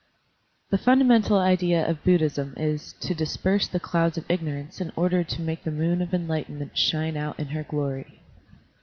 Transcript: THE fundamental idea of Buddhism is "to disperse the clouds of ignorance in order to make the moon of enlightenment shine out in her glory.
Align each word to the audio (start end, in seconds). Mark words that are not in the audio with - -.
THE 0.71 0.79
fundamental 0.79 1.37
idea 1.37 1.87
of 1.87 2.03
Buddhism 2.03 2.55
is 2.57 2.93
"to 3.01 3.13
disperse 3.13 3.67
the 3.67 3.79
clouds 3.79 4.17
of 4.17 4.25
ignorance 4.31 4.81
in 4.81 4.91
order 4.95 5.23
to 5.23 5.41
make 5.43 5.63
the 5.63 5.69
moon 5.69 6.01
of 6.01 6.11
enlightenment 6.11 6.75
shine 6.75 7.15
out 7.15 7.37
in 7.39 7.49
her 7.49 7.61
glory. 7.61 8.19